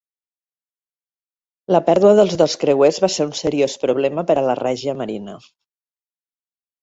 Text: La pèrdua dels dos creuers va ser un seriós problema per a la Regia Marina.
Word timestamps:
La 1.75 1.81
pèrdua 1.89 2.13
dels 2.19 2.33
dos 2.43 2.55
creuers 2.63 2.97
va 3.05 3.09
ser 3.17 3.27
un 3.31 3.35
seriós 3.41 3.77
problema 3.83 4.23
per 4.31 4.37
a 4.41 4.45
la 4.49 4.55
Regia 4.63 4.95
Marina. 5.03 5.35